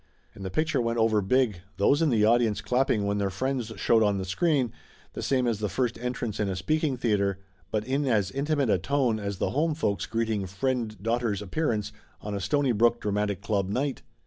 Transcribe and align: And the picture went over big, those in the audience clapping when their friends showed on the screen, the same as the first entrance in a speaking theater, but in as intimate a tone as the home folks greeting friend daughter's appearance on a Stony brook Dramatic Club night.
And 0.33 0.43
the 0.43 0.49
picture 0.49 0.81
went 0.81 0.97
over 0.97 1.21
big, 1.21 1.61
those 1.77 2.01
in 2.01 2.09
the 2.09 2.25
audience 2.25 2.59
clapping 2.59 3.05
when 3.05 3.19
their 3.19 3.29
friends 3.29 3.71
showed 3.75 4.01
on 4.01 4.17
the 4.17 4.25
screen, 4.25 4.71
the 5.13 5.21
same 5.21 5.45
as 5.45 5.59
the 5.59 5.69
first 5.69 5.95
entrance 5.99 6.39
in 6.39 6.49
a 6.49 6.55
speaking 6.55 6.97
theater, 6.97 7.37
but 7.69 7.85
in 7.85 8.07
as 8.07 8.31
intimate 8.31 8.71
a 8.71 8.79
tone 8.79 9.19
as 9.19 9.37
the 9.37 9.51
home 9.51 9.75
folks 9.75 10.07
greeting 10.07 10.47
friend 10.47 10.97
daughter's 11.03 11.39
appearance 11.39 11.91
on 12.19 12.33
a 12.33 12.41
Stony 12.41 12.71
brook 12.71 12.99
Dramatic 12.99 13.43
Club 13.43 13.69
night. 13.69 14.01